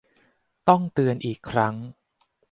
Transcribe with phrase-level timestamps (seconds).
[0.67, 1.75] ต้องเตือนอีกครั้ง